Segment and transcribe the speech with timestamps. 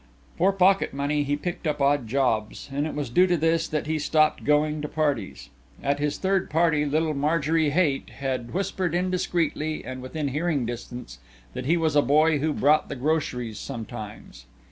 [0.35, 3.85] For pocket money, he picked up odd jobs, and it was due to this that
[3.85, 5.51] he stopped going to parties.
[5.83, 11.19] At his third party little Marjorie Haight had whispered indiscreetly and within hearing distance
[11.53, 14.47] that he was a boy who brought the groceries sometimes.